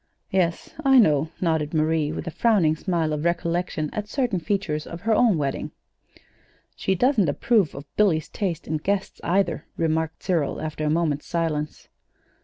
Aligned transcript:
"Yes, 0.31 0.73
I 0.83 0.97
know," 0.97 1.29
nodded 1.39 1.75
Marie, 1.75 2.11
with 2.11 2.25
a 2.25 2.31
frowning 2.31 2.75
smile 2.75 3.13
of 3.13 3.23
recollection 3.23 3.91
at 3.93 4.07
certain 4.09 4.39
features 4.39 4.87
of 4.87 5.01
her 5.01 5.13
own 5.13 5.37
wedding. 5.37 5.69
"She 6.75 6.95
doesn't 6.95 7.29
approve 7.29 7.75
of 7.75 7.85
Billy's 7.97 8.27
taste 8.27 8.67
in 8.67 8.77
guests, 8.77 9.21
either," 9.23 9.65
remarked 9.77 10.23
Cyril, 10.23 10.59
after 10.59 10.83
a 10.85 10.89
moment's 10.89 11.27
silence. 11.27 11.87